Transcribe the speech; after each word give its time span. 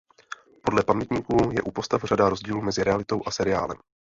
Podle 0.63 0.83
pamětníků 0.83 1.37
je 1.51 1.61
u 1.61 1.71
postav 1.71 2.01
řada 2.03 2.29
rozdílů 2.29 2.61
mezi 2.61 2.83
realitou 2.83 3.21
a 3.25 3.31
seriálem. 3.31 3.77